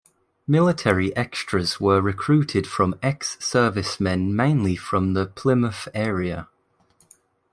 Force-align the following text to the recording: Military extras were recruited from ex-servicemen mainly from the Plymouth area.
Military 0.47 1.15
extras 1.15 1.79
were 1.79 2.01
recruited 2.01 2.65
from 2.65 2.95
ex-servicemen 3.03 4.35
mainly 4.35 4.75
from 4.75 5.13
the 5.13 5.27
Plymouth 5.27 5.87
area. 5.93 6.47